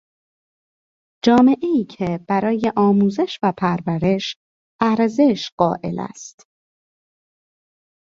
[1.25, 4.35] جامعهای که برای آموزش و پرورش
[4.81, 6.43] ارزش قایل است